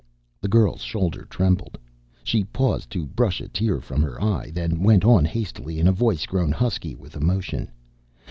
The 0.41 0.47
girl's 0.47 0.81
shoulder 0.81 1.25
trembled; 1.29 1.77
she 2.23 2.43
paused 2.45 2.89
to 2.89 3.05
brush 3.05 3.39
a 3.39 3.47
tear 3.47 3.81
from 3.81 4.01
her 4.01 4.19
eye, 4.19 4.49
then 4.49 4.81
went 4.81 5.05
on 5.05 5.25
hastily, 5.25 5.77
in 5.79 5.87
a 5.87 5.91
voice 5.93 6.25
grown 6.25 6.51
husky 6.51 6.95
with 6.95 7.15
emotion. 7.15 7.69